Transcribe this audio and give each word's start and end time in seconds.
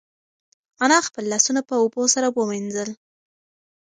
انا 0.85 0.97
خپل 1.07 1.23
لاسونه 1.31 1.61
په 1.69 1.73
اوبو 1.81 2.03
سره 2.13 2.27
ومینځل. 2.37 2.89